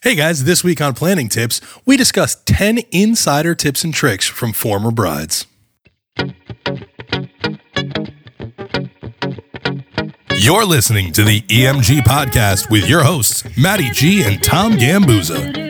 [0.00, 4.52] Hey guys, this week on Planning Tips, we discuss 10 insider tips and tricks from
[4.52, 5.46] former brides.
[10.36, 15.66] You're listening to the EMG podcast with your hosts, Matty G and Tom Gambuzza.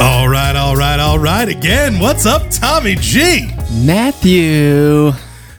[0.00, 1.48] All right, all right, all right.
[1.48, 3.50] Again, what's up, Tommy G?
[3.72, 5.10] Matthew.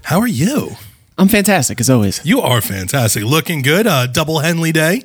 [0.04, 0.71] How are you?
[1.21, 2.19] I'm fantastic as always.
[2.25, 3.23] You are fantastic.
[3.23, 3.85] Looking good.
[3.88, 5.03] Uh, double Henley Day.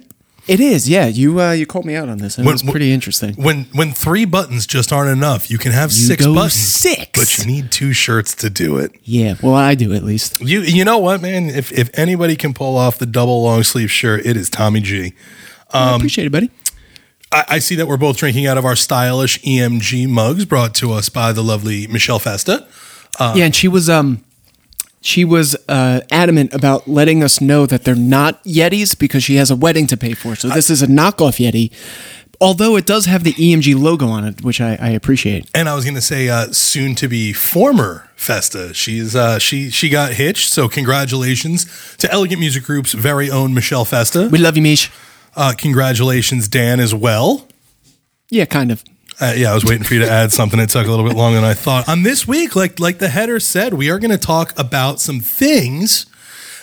[0.49, 1.07] It is, yeah.
[1.09, 2.39] You uh, you called me out on this.
[2.39, 3.35] It When- was pretty interesting.
[3.35, 6.53] When when three buttons just aren't enough, you can have You six buttons.
[6.55, 7.11] six.
[7.19, 8.93] But you need two shirts to do it.
[9.03, 10.41] Yeah, well, I do at least.
[10.41, 11.51] You you know what, man?
[11.51, 15.07] If if anybody can pull off the double long sleeve shirt, it is Tommy G.
[15.73, 16.51] Um, I appreciate it, buddy.
[17.33, 20.93] I, I see that we're both drinking out of our stylish EMG mugs brought to
[20.93, 22.69] us by the lovely Michelle Festa.
[23.19, 24.23] uh, yeah, and she was um,
[25.07, 29.51] she was uh, adamant about letting us know that they're not Yetis because she has
[29.51, 30.35] a wedding to pay for.
[30.35, 31.73] So this is a knockoff Yeti,
[32.41, 35.49] although it does have the EMG logo on it, which I, I appreciate.
[35.55, 38.75] And I was going to say, uh, soon to be former Festa.
[38.75, 40.51] She's uh, she she got hitched.
[40.51, 44.29] So congratulations to Elegant Music Group's very own Michelle Festa.
[44.31, 44.91] We love you, Mish.
[45.37, 47.47] Uh, congratulations, Dan, as well.
[48.31, 48.83] Yeah, kind of.
[49.19, 50.61] Uh, yeah, I was waiting for you to add something.
[50.61, 51.89] It took a little bit longer than I thought.
[51.89, 55.21] On this week, like like the header said, we are going to talk about some
[55.21, 56.07] things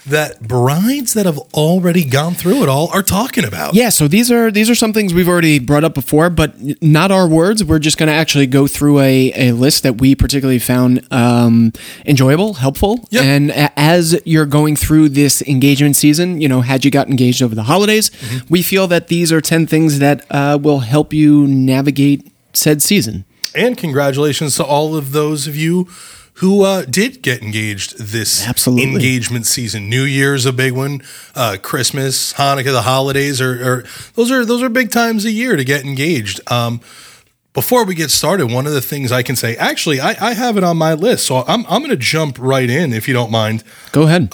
[0.06, 3.74] that brides that have already gone through it all are talking about.
[3.74, 7.10] Yeah, so these are these are some things we've already brought up before, but not
[7.12, 7.64] our words.
[7.64, 11.72] We're just going to actually go through a, a list that we particularly found um,
[12.06, 13.08] enjoyable, helpful.
[13.12, 13.24] Yep.
[13.24, 17.56] And as you're going through this engagement season, you know, had you got engaged over
[17.56, 18.12] the holidays,
[18.50, 23.26] we feel that these are ten things that uh, will help you navigate said season.
[23.56, 25.88] And congratulations to all of those of you
[26.36, 28.92] who uh, did get engaged this Absolutely.
[28.92, 29.88] engagement season.
[29.90, 31.02] New Year's a big one.
[31.36, 33.84] Uh, Christmas, Hanukkah, the holidays are, are
[34.16, 36.40] those are those are big times a year to get engaged.
[36.52, 36.82] Um,
[37.54, 40.58] before we get started, one of the things I can say, actually, I, I have
[40.58, 43.30] it on my list, so I'm I'm going to jump right in if you don't
[43.32, 43.64] mind.
[43.92, 44.32] Go ahead.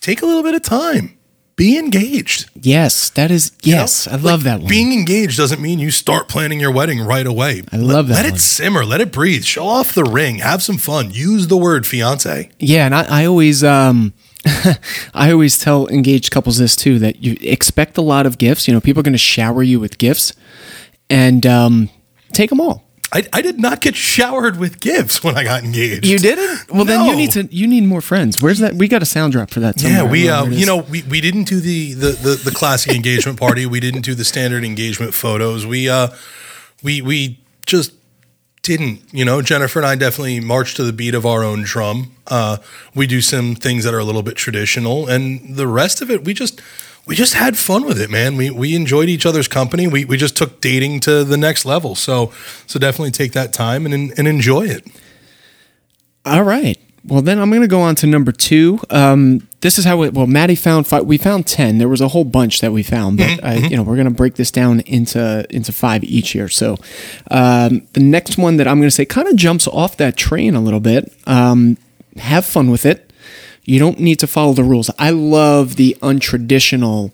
[0.00, 1.17] Take a little bit of time.
[1.58, 2.48] Be engaged.
[2.54, 4.06] yes, that is yes.
[4.06, 4.12] know?
[4.12, 4.68] I love Like, that one.
[4.68, 7.62] Being engaged doesn't mean you start planning your wedding right away.
[7.72, 8.34] I love that Let one.
[8.34, 8.84] it simmer.
[8.86, 9.42] Let it breathe.
[9.44, 10.36] Show off the ring.
[10.36, 11.10] Have some fun.
[11.10, 12.48] Use the word fiance.
[12.60, 14.14] Yeah, and I, I always um
[15.14, 18.68] I always tell engaged couples this too that you expect a lot of gifts.
[18.68, 20.32] You know, people are going to shower you with gifts,
[21.10, 21.90] and um,
[22.32, 22.87] take them all.
[23.10, 26.04] I, I did not get showered with gifts when I got engaged.
[26.04, 26.70] You didn't?
[26.70, 27.44] Well, then you need to.
[27.44, 28.42] You need more friends.
[28.42, 28.74] Where's that?
[28.74, 29.80] We got a sound drop for that.
[29.82, 32.10] Yeah, we uh, don't know where it you know we, we didn't do the the
[32.10, 33.64] the, the classic engagement party.
[33.64, 35.64] We didn't do the standard engagement photos.
[35.64, 36.08] We uh
[36.82, 37.92] we we just
[38.62, 39.02] didn't.
[39.12, 42.12] You know, Jennifer and I definitely marched to the beat of our own drum.
[42.26, 42.58] Uh,
[42.94, 46.24] we do some things that are a little bit traditional, and the rest of it
[46.24, 46.60] we just
[47.08, 48.36] we just had fun with it, man.
[48.36, 49.88] We we enjoyed each other's company.
[49.88, 51.94] We we just took dating to the next level.
[51.94, 52.32] So
[52.66, 54.86] so definitely take that time and and enjoy it.
[56.26, 56.78] All right.
[57.04, 58.80] Well, then I'm going to go on to number two.
[58.90, 60.12] Um, this is how it.
[60.12, 61.06] Well, Matty found five.
[61.06, 61.78] We found ten.
[61.78, 64.14] There was a whole bunch that we found, but I, you know we're going to
[64.14, 66.48] break this down into into five each year.
[66.50, 66.76] So
[67.30, 70.54] um, the next one that I'm going to say kind of jumps off that train
[70.54, 71.10] a little bit.
[71.26, 71.78] Um,
[72.18, 73.07] have fun with it.
[73.68, 74.90] You don't need to follow the rules.
[74.98, 77.12] I love the untraditional,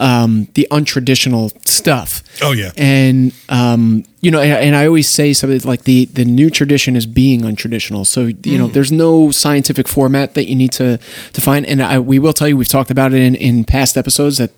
[0.00, 2.22] um, the untraditional stuff.
[2.42, 2.72] Oh, yeah.
[2.76, 6.96] and um, you know, and, and I always say something like the the new tradition
[6.96, 8.04] is being untraditional.
[8.06, 8.58] So you Mm.
[8.58, 10.98] know, there's no scientific format that you need to
[11.32, 11.64] to find.
[11.66, 14.50] And I, we will tell you, we've talked about it in in past episodes that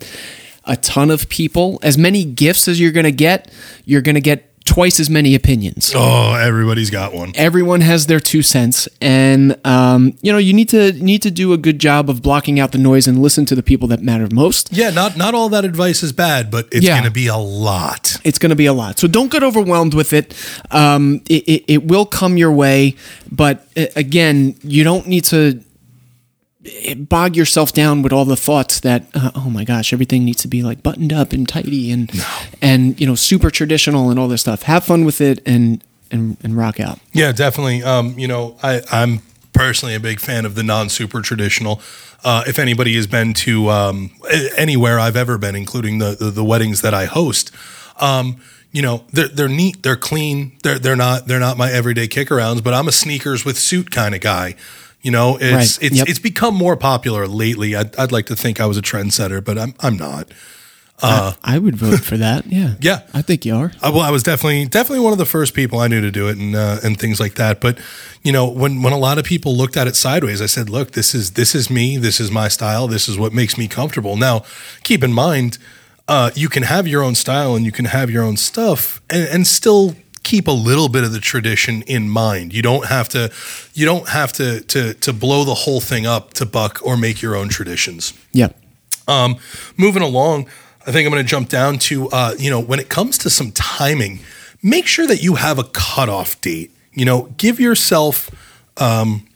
[0.65, 3.51] a ton of people, as many gifts as you're going to get,
[3.85, 7.33] you're going to get twice as many opinions Oh, everybody's got one.
[7.37, 11.53] everyone has their two cents and um, you know you need to need to do
[11.53, 14.27] a good job of blocking out the noise and listen to the people that matter
[14.33, 16.95] most Yeah, not not all that advice is bad, but it's Yeah.
[16.97, 18.19] going to be a lot.
[18.25, 20.35] it's going to be a lot so don't get overwhelmed with it
[20.73, 22.97] um, it, it, it will come your way
[23.31, 25.61] but uh, again you don't need to
[26.97, 30.49] bog yourself down with all the thoughts that uh, oh my gosh everything needs to
[30.49, 32.11] be like buttoned up and tidy and
[32.61, 36.37] and you know super traditional and all this stuff have fun with it and and,
[36.43, 37.83] and rock out Yeah, definitely.
[37.83, 39.23] Um, you know, I, I'm
[39.53, 41.81] personally a big fan of the non super traditional.
[42.25, 44.11] Uh, if anybody has been to um,
[44.57, 47.51] anywhere I've ever been, including the, the the weddings that I host,
[48.01, 48.41] um,
[48.73, 52.29] you know, they're they're neat, they're clean, they're they're not they're not my everyday kick
[52.29, 54.55] arounds, but I'm a sneakers with suit kind of guy.
[55.03, 55.87] You know, it's Right.
[55.87, 56.09] it's Yep.
[56.09, 57.77] it's become more popular lately.
[57.77, 60.29] I'd, I'd like to think I was a trendsetter, but I'm I'm not.
[61.03, 62.47] I would vote for that.
[62.51, 62.75] Yeah.
[62.81, 63.01] Yeah.
[63.13, 63.71] I think you are.
[63.83, 66.29] Uh, well, I was definitely definitely one of the first people I knew to do
[66.29, 67.61] it and uh, and things like that.
[67.61, 67.79] But
[68.23, 70.93] you know, when when a lot of people looked at it sideways, I said, "Look,
[70.93, 71.99] this is this is me.
[71.99, 72.89] This is my style.
[72.89, 74.45] This is what makes me comfortable." Now,
[74.83, 75.59] keep in mind,
[76.09, 79.29] uh, you can have your own style and you can have your own stuff, and,
[79.29, 79.95] and still
[80.27, 82.53] keep a little bit of the tradition in mind.
[82.53, 83.33] You don't have to
[83.75, 87.23] you don't have to to to blow the whole thing up to buck or make
[87.23, 88.13] your own traditions.
[88.33, 88.49] Yeah.
[89.07, 89.37] Um,
[89.77, 90.49] moving along,
[90.85, 93.31] I think I'm going to jump down to uh, you know when it comes to
[93.31, 94.19] some timing,
[94.63, 96.73] make sure that you have a cutoff date.
[96.93, 98.29] You know, give yourself
[98.79, 99.29] um,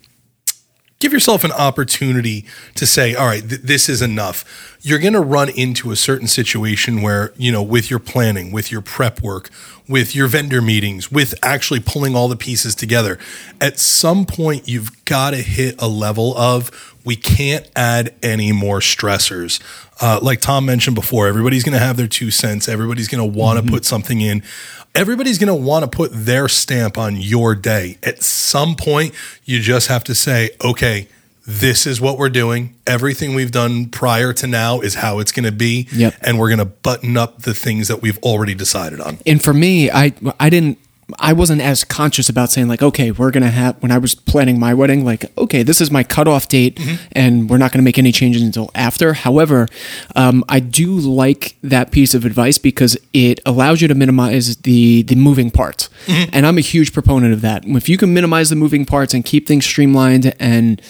[0.99, 4.45] give yourself an opportunity to say, all right, th- this is enough.
[4.83, 8.73] You're going to run into a certain situation where, you know, with your planning, with
[8.73, 9.51] your prep work,
[9.87, 13.19] with your vendor meetings, with actually pulling all the pieces together,
[13.61, 18.81] at some point, you've got to hit a level of we can't add any more
[18.81, 19.61] stressors.
[20.01, 22.69] Uh, like Tom mentioned before, everybody's going to have their two cents.
[22.69, 24.43] Everybody's going to want to put something in.
[24.95, 27.99] Everybody's going to want to put their stamp on your day.
[28.03, 31.09] At some point, you just have to say, okay,
[31.51, 32.77] this is what we're doing.
[32.87, 35.89] Everything we've done prior to now is how it's going to be.
[35.93, 36.15] Yep.
[36.23, 39.19] And we're going to button up the things that we've already decided on.
[39.27, 40.79] And for me, I I didn't
[41.19, 44.59] I wasn't as conscious about saying like, okay, we're gonna have when I was planning
[44.59, 46.79] my wedding, like, okay, this is my cutoff date,
[47.13, 49.15] and we're not gonna make any changes until after.
[49.15, 49.67] However,
[50.15, 55.03] um, I do like that piece of advice because it allows you to minimize the
[55.03, 57.65] the moving parts, and I'm a huge proponent of that.
[57.67, 60.81] If you can minimize the moving parts and keep things streamlined and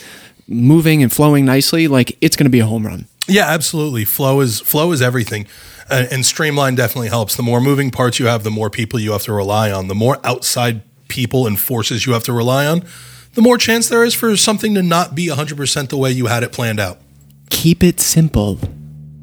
[0.50, 3.06] moving and flowing nicely, like it's gonna be a home run.
[3.26, 4.04] Yeah, absolutely.
[4.04, 5.46] Flow is flow is everything,
[5.88, 7.36] uh, and streamline definitely helps.
[7.36, 9.88] The more moving parts you have, the more people you have to rely on.
[9.88, 12.84] The more outside people and forces you have to rely on,
[13.34, 16.42] the more chance there is for something to not be 100% the way you had
[16.42, 16.98] it planned out.
[17.50, 18.58] Keep it simple.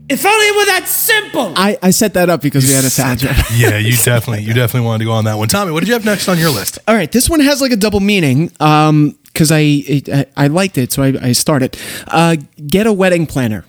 [0.09, 1.53] If only it were that simple.
[1.57, 3.35] I, I set that up because we had a sound check.
[3.53, 5.49] Yeah, you definitely you definitely wanted to go on that one.
[5.49, 6.79] Tommy, what did you have next on your list?
[6.87, 10.77] All right, this one has like a double meaning um because I, I I liked
[10.77, 11.77] it, so I, I started.
[12.07, 13.65] Uh, get a wedding planner.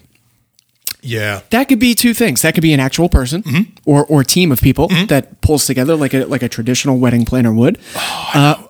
[1.00, 1.42] Yeah.
[1.50, 2.42] That could be two things.
[2.42, 3.42] That could be an actual person
[3.88, 7.52] or or team of people that pulls together like a like a traditional wedding planner
[7.54, 7.78] would,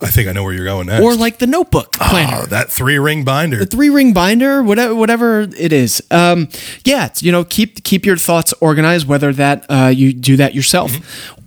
[0.00, 1.02] I think I know where you're going next.
[1.04, 2.42] or like the notebook planner.
[2.42, 3.56] oh, that three ring binder.
[3.58, 6.00] the three ring binder, whatever, whatever it is.
[6.12, 6.48] Um,
[6.84, 9.08] yeah, it's, you know, keep keep your thoughts organized.
[9.08, 10.92] Whether that uh, you do that yourself,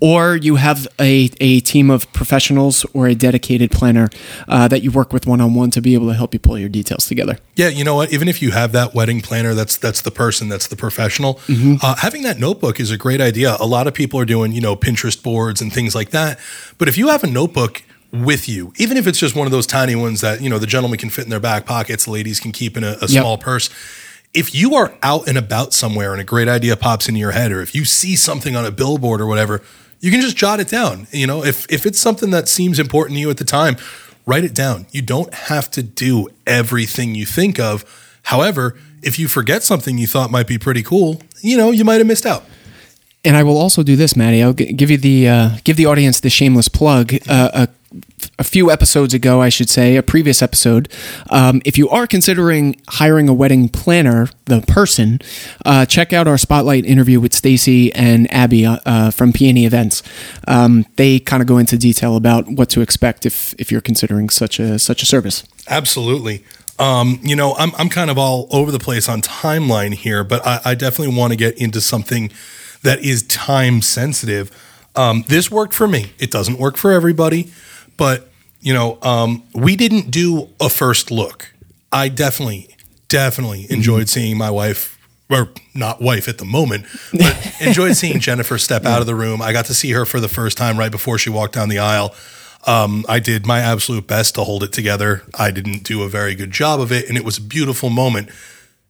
[0.01, 4.09] or you have a, a team of professionals or a dedicated planner
[4.49, 6.57] uh, that you work with one on one to be able to help you pull
[6.59, 7.37] your details together.
[7.55, 8.11] Yeah, you know what?
[8.11, 11.39] Even if you have that wedding planner, that's that's the person, that's the professional.
[11.49, 13.55] Uh, having that notebook is a great idea.
[13.61, 16.39] A lot of people are doing, you know, Pinterest boards and things like that.
[16.77, 19.65] But if you have a notebook with you, even if it's just one of those
[19.67, 22.51] tiny ones that you know the gentleman can fit in their back pockets, ladies can
[22.51, 23.69] keep in a, a small purse.
[24.33, 27.51] If you are out and about somewhere and a great idea pops into your head,
[27.51, 29.61] or if you see something on a billboard or whatever,
[29.99, 31.07] you can just jot it down.
[31.11, 33.77] You know, if if it's something that seems important to you at the time,
[34.25, 34.87] write it down.
[34.91, 37.85] You don't have to do everything you think of.
[38.23, 41.95] However, if you forget something you thought might be pretty cool, you know, you might
[41.95, 42.45] have missed out.
[43.23, 44.41] And I will also do this, Matty.
[44.41, 47.13] I'll give you the uh, give the audience the shameless plug.
[47.29, 47.67] Uh, a,
[48.39, 50.89] a few episodes ago, I should say, a previous episode.
[51.29, 55.19] Um, if you are considering hiring a wedding planner, the person,
[55.65, 60.01] uh, check out our spotlight interview with Stacy and Abby uh, uh, from Peony Events.
[60.47, 64.29] Um, they kind of go into detail about what to expect if if you're considering
[64.29, 65.43] such a such a service.
[65.67, 66.43] Absolutely.
[66.79, 70.45] Um, you know, I'm I'm kind of all over the place on timeline here, but
[70.45, 72.31] I, I definitely want to get into something
[72.83, 74.51] that is time sensitive.
[74.95, 76.11] Um, this worked for me.
[76.19, 77.51] It doesn't work for everybody,
[77.97, 78.29] but
[78.61, 81.53] you know, um, we didn't do a first look.
[81.91, 82.75] I definitely,
[83.07, 84.97] definitely enjoyed seeing my wife,
[85.29, 89.41] or not wife at the moment, but enjoyed seeing Jennifer step out of the room.
[89.41, 91.79] I got to see her for the first time right before she walked down the
[91.79, 92.13] aisle.
[92.67, 95.23] Um, I did my absolute best to hold it together.
[95.33, 98.29] I didn't do a very good job of it, and it was a beautiful moment.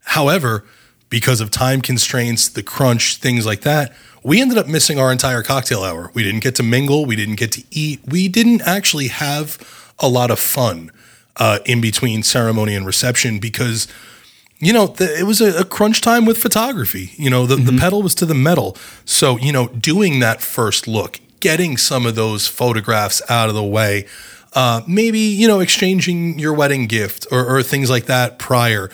[0.03, 0.65] However,
[1.11, 5.43] because of time constraints, the crunch, things like that, we ended up missing our entire
[5.43, 6.09] cocktail hour.
[6.15, 9.59] We didn't get to mingle, we didn't get to eat, we didn't actually have
[9.99, 10.89] a lot of fun
[11.37, 13.87] uh, in between ceremony and reception because
[14.61, 17.11] you know, the, it was a, a crunch time with photography.
[17.15, 18.77] You know, the, the pedal was to the metal.
[19.05, 23.63] So, you know, doing that first look, getting some of those photographs out of the
[23.63, 24.05] way,
[24.53, 28.91] uh, maybe, you know, exchanging your wedding gift or, or things like that prior.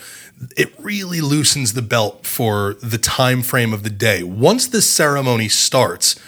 [0.56, 4.22] It really loosens the belt for the time frame of the day.
[4.22, 6.18] Once the ceremony starts,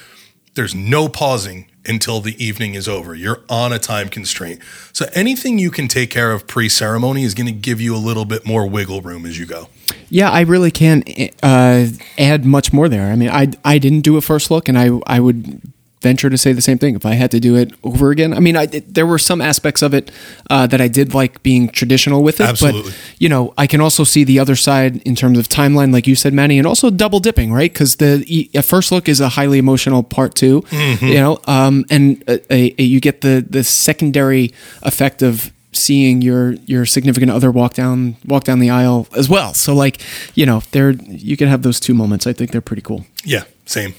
[0.54, 3.14] there's no pausing until the evening is over.
[3.14, 4.60] You're on a time constraint.
[4.92, 7.98] So anything you can take care of pre ceremony is going to give you a
[7.98, 9.68] little bit more wiggle room as you go.
[10.08, 11.08] Yeah, I really can't
[11.42, 11.86] uh,
[12.18, 13.10] add much more there.
[13.10, 15.60] I mean, I I didn't do a first look, and I I would
[16.00, 18.32] venture to say the same thing if I had to do it over again.
[18.32, 20.10] I mean, I, there were some aspects of it
[20.48, 22.90] uh, that I did like being traditional with it, Absolutely.
[22.92, 26.06] but you know, I can also see the other side in terms of timeline, like
[26.06, 27.70] you said, Manny, and also double dipping, right?
[27.72, 32.24] Because the a first look is a highly emotional part too, you know, um, and
[32.28, 32.40] a,
[32.80, 34.52] a- you get the the secondary
[34.82, 39.52] effect of seeing your your significant other walk down walk down the aisle as well.
[39.54, 40.00] So like,
[40.34, 42.26] you know, there you can have those two moments.
[42.26, 43.04] I think they're pretty cool.
[43.24, 43.94] Yeah, same.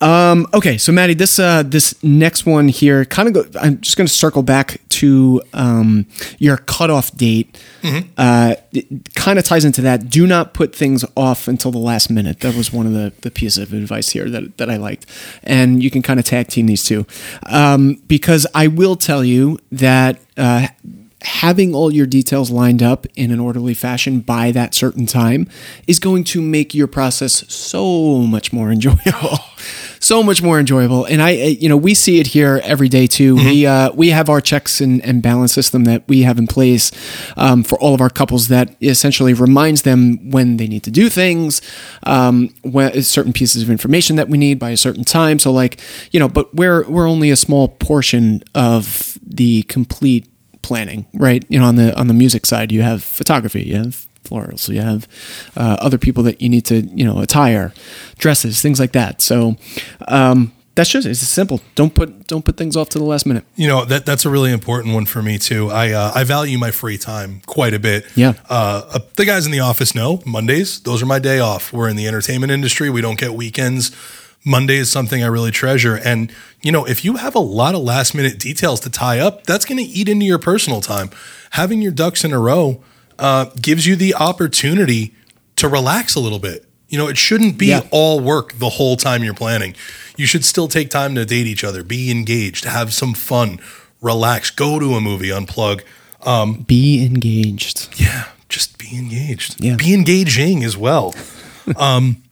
[0.00, 3.60] Um, okay, so Matty, this uh, this next one here, kind of go.
[3.60, 6.06] I'm just going to circle back to um,
[6.38, 7.62] your cutoff date.
[8.18, 10.10] Uh, it kind of ties into that.
[10.10, 12.40] Do not put things off until the last minute.
[12.40, 15.06] That was one of the, the pieces of advice here that that I liked,
[15.42, 17.06] and you can kind of tag team these two,
[17.46, 20.20] um, because I will tell you that.
[20.36, 20.68] Uh,
[21.22, 25.48] having all your details lined up in an orderly fashion by that certain time
[25.86, 29.38] is going to make your process so much more enjoyable.
[29.98, 31.04] So much more enjoyable.
[31.06, 33.34] And i you know we see it here every day too.
[33.34, 36.92] We uh, we have our checks and, and balance system that we have in place
[37.36, 41.08] um, for all of our couples that essentially reminds them when they need to do
[41.08, 41.60] things
[42.04, 45.38] um, when certain pieces of information that we need by a certain time.
[45.38, 45.80] So like
[46.12, 50.28] you know but we're we're only a small portion of the complete
[50.66, 51.44] planning, right?
[51.48, 54.80] You know, on the on the music side, you have photography, you have florals, you
[54.80, 55.06] have
[55.56, 57.72] uh, other people that you need to, you know, attire,
[58.18, 59.20] dresses, things like that.
[59.22, 59.56] So
[60.08, 61.60] um, that's just it's simple.
[61.76, 63.44] Don't put don't put things off to the last minute.
[63.54, 65.70] You know that that's a really important one for me too.
[65.70, 68.04] I uh, I value my free time quite a bit.
[68.16, 68.34] Yeah.
[68.50, 71.72] Uh, uh, the guys in the office know Mondays; those are my day off.
[71.72, 73.92] We're in the entertainment industry; we don't get weekends.
[74.46, 77.82] Monday is something I really treasure, and you know if you have a lot of
[77.82, 81.10] last minute details to tie up, that's going to eat into your personal time.
[81.50, 82.80] Having your ducks in a row
[83.18, 85.14] uh, gives you the opportunity
[85.56, 86.64] to relax a little bit.
[86.88, 87.80] You know, it shouldn't be Yeah.
[87.90, 89.74] all work the whole time you're planning.
[90.16, 93.58] You should still take time to date each other, be engaged, have some fun,
[94.00, 95.82] relax, go to a movie, unplug.
[96.66, 97.88] Be engaged.
[98.00, 99.62] Yeah, just be engaged.
[99.64, 99.74] Yeah.
[99.76, 101.14] Be engaging as well.
[101.76, 102.22] um,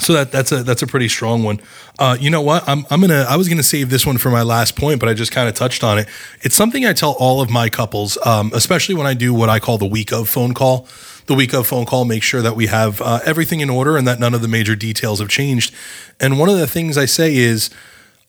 [0.00, 1.60] so that that's a that's a pretty strong one.
[1.98, 2.68] Uh, you know what?
[2.68, 5.14] I'm I'm gonna I was gonna save this one for my last point, but I
[5.14, 6.08] just kind of touched on it.
[6.42, 9.58] It's something I tell all of my couples, um, especially when I do what I
[9.58, 10.88] call the week of phone call.
[11.26, 14.08] The week of phone call make sure that we have uh, everything in order and
[14.08, 15.74] that none of the major details have changed.
[16.18, 17.68] And one of the things I say is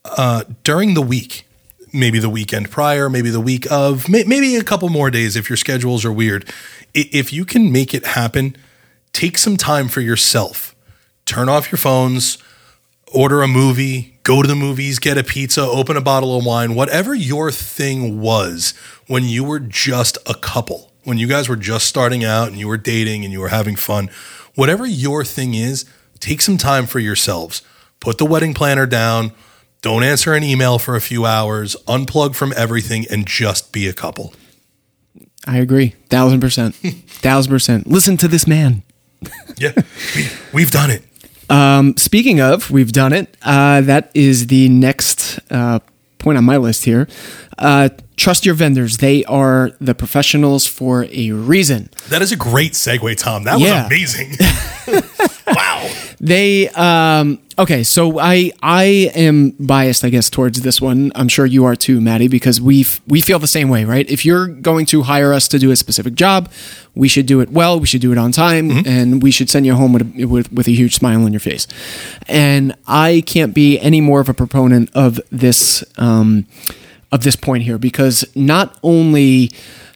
[0.04, 1.46] uh, during the week,
[1.94, 5.50] maybe the weekend prior, maybe the week of, may, maybe a couple more days if
[5.50, 6.52] your schedules are weird.
[6.94, 8.58] If you can make it happen,
[9.14, 10.76] take some time for yourself.
[11.30, 12.40] Turn off your phones,
[13.14, 16.74] order a movie, go to the movies, get a pizza, open a bottle of wine,
[16.74, 18.74] whatever your thing was
[19.06, 22.68] when you were just a couple, when you guys were just starting out and you
[22.68, 24.10] were dating and you were having fun,
[24.56, 25.86] whatever your thing is,
[26.20, 27.62] take some time for yourselves.
[28.00, 29.32] Put the wedding planner down.
[29.84, 31.76] Don't answer an email for a few hours.
[31.88, 34.34] Unplug from everything and just be a couple.
[35.46, 36.74] I agree, thousand percent,
[37.08, 37.86] thousand percent.
[37.86, 38.82] Listen to this man.
[39.58, 39.74] Yeah,
[40.16, 41.04] we, we've done it.
[41.50, 43.36] Speaking of, we've done it.
[43.42, 45.80] Uh, that is the next uh,
[46.18, 47.08] point on my list here.
[47.58, 51.90] Uh, trust your vendors; they are the professionals for a reason.
[52.10, 53.44] That is a great segue, Tom.
[53.44, 53.84] That Yeah.
[53.84, 54.38] was amazing.
[55.48, 55.90] wow.
[56.22, 61.12] They um okay, so I I am biased I guess towards this one.
[61.14, 64.10] I'm sure you are too, Matty, because we we feel the same way, right?
[64.10, 66.52] If you're going to hire us to do a specific job,
[66.96, 69.66] we should do it well, we should do it on time, and we should send
[69.66, 71.68] you home with a, with with a huge smile on your face.
[72.28, 76.48] And I can't be any more of a proponent of this um
[77.12, 79.52] of this point here because not only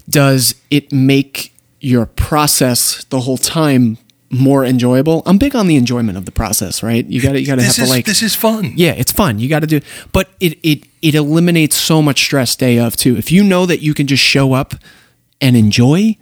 [0.10, 3.98] does it make your process the whole time
[4.34, 5.24] more enjoyable.
[5.26, 7.06] I'm big on the enjoyment of the process, right?
[7.06, 8.74] You got to you got to have This to like this is fun.
[8.76, 9.40] yeah, it's fun.
[9.40, 9.80] You got to do,
[10.12, 13.16] but it it it eliminates so much stress day of too.
[13.18, 14.76] If you know that you can just show up
[15.40, 16.18] and enjoy,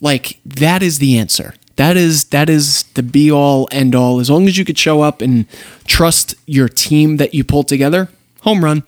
[0.00, 1.54] like that is the answer.
[1.76, 4.20] That is that is the be all end all.
[4.20, 5.46] As long as you could show up and
[5.86, 8.08] trust your team that you pulled together,
[8.42, 8.82] home run.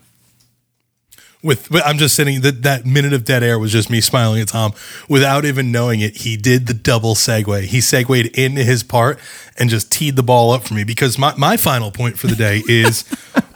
[1.41, 4.41] With but I'm just sitting that that minute of dead air was just me smiling
[4.41, 4.73] at Tom
[5.09, 6.17] without even knowing it.
[6.19, 7.65] He did the double segue.
[7.65, 9.21] He segued into his part
[9.57, 12.35] and just teed the ball up for me because my, my final point for the
[12.35, 13.05] day is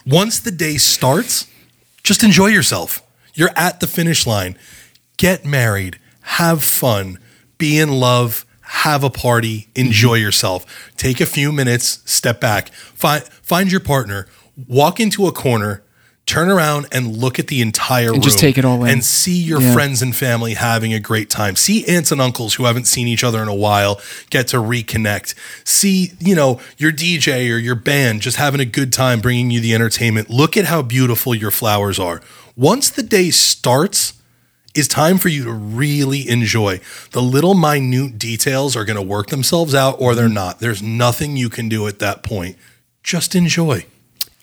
[0.07, 1.49] once the day starts,
[2.05, 3.03] just enjoy yourself.
[3.35, 4.57] You're at the finish line.
[5.17, 7.19] Get married, have fun,
[7.59, 10.25] be in love, have a party, enjoy mm-hmm.
[10.25, 10.93] yourself.
[10.97, 14.27] Take a few minutes, step back, find find your partner,
[14.69, 15.83] walk into a corner,
[16.25, 18.91] turn around and look at the entire room just take it all in.
[18.91, 19.73] and see your Yeah.
[19.73, 21.57] friends and family having a great time.
[21.57, 24.01] See aunts and uncles who haven't seen each other in a while
[24.31, 25.35] get to reconnect.
[25.65, 29.61] See, you know, your DJ or your band just having a good time bringing you
[29.61, 30.31] the entertainment.
[30.31, 32.23] Look at how beautiful your flowers are.
[32.57, 34.15] Once the day starts,
[34.75, 36.81] is time for you to really enjoy.
[37.11, 40.35] The little minute details are going to work themselves out or they're mm-hmm.
[40.35, 40.61] not.
[40.61, 42.57] There's nothing you can do at that point.
[43.03, 43.85] Just enjoy.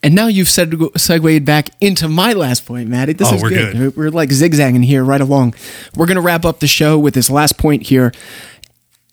[0.02, 3.14] And now you've seg- segued back into my last point, Matty.
[3.14, 3.76] This Oh, is we're good.
[3.76, 3.98] good.
[3.98, 5.56] We're like zigzagging here right along.
[5.96, 8.14] We're going to wrap up the show with this last point here.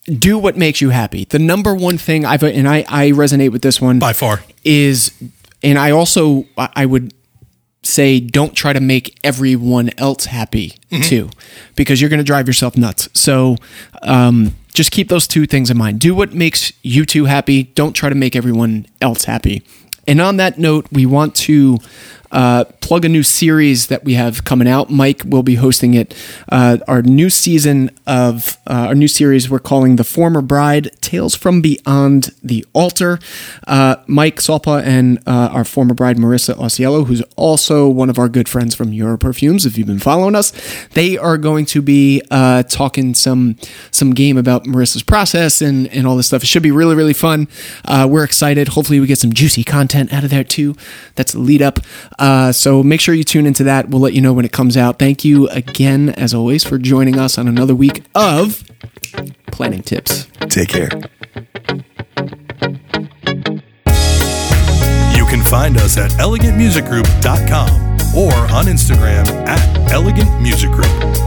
[0.05, 1.25] Do what makes you happy.
[1.25, 4.41] The number one thing I've and I I resonate with this one By far.
[4.63, 5.11] is,
[5.61, 7.13] and I also I would
[7.83, 11.29] say don't try to make everyone else happy too,
[11.75, 13.09] because you're going to drive yourself nuts.
[13.13, 13.57] So
[14.01, 15.99] um, just keep those two things in mind.
[15.99, 17.63] Do what makes you two happy.
[17.63, 19.61] Don't try to make everyone else happy.
[20.07, 21.77] And on that note, we want to
[22.31, 24.89] uh, plug a new series that we have coming out.
[24.89, 26.13] Mike will be hosting it.
[26.49, 31.35] Uh, our new season of uh, our new series we're calling The Former Bride Tales
[31.35, 33.19] from Beyond the Altar.
[33.65, 38.29] Uh, Mike Salpa and uh, our former bride Marissa Osiello, who's also one of our
[38.29, 40.53] good friends from Euro Perfumes, if you've been following us,
[40.93, 43.57] they are going to be uh, talking some
[43.91, 46.43] some game about Marissa's process and, and all this stuff.
[46.43, 47.47] It should be really, really fun.
[47.87, 48.69] We're excited.
[48.69, 50.75] Hopefully, we get some juicy content out of there too.
[51.15, 51.79] That's the lead up.
[52.19, 53.89] Uh, so make sure you tune into that.
[53.89, 54.99] We'll let you know when it comes out.
[54.99, 58.63] Thank you again, as always, for joining us on another week of
[59.51, 60.27] Planning Tips.
[60.49, 60.89] Take care.
[65.15, 71.26] You can find us at elegantmusicgroup.com or on Instagram at Elegant Music Group.